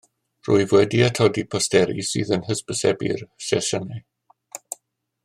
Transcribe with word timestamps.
Rwyf 0.45 0.71
wedi 0.75 1.01
atodi 1.07 1.43
posteri 1.55 2.07
sydd 2.07 2.33
yn 2.39 2.43
hysbysebu'r 2.49 3.21
sesiynau 3.49 4.05